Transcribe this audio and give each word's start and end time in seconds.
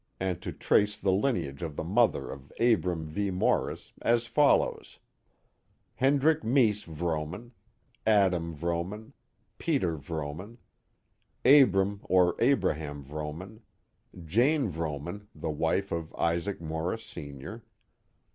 and 0.19 0.41
to 0.41 0.51
trace 0.51 0.97
the 0.97 1.11
line 1.11 1.37
age 1.37 1.61
of 1.61 1.75
the 1.75 1.83
mother 1.83 2.31
of 2.31 2.51
Abram 2.59 3.05
V. 3.05 3.29
Morris; 3.29 3.93
as 4.01 4.25
follows: 4.25 4.97
Hendrick 5.93 6.41
Meese 6.41 6.85
Vrooman. 6.85 7.51
Adam 8.07 8.55
Vrooman. 8.55 9.13
Peter 9.59 9.97
Vrooman. 9.99 10.57
Abram 11.45 11.99
or 12.05 12.35
Abraham 12.39 13.03
Vrooman. 13.03 13.59
Jane 14.25 14.71
Vrooman, 14.71 15.27
the 15.35 15.51
wife 15.51 15.91
of 15.91 16.15
Isaac 16.15 16.59
Morris, 16.59 17.05
Sr. 17.05 17.63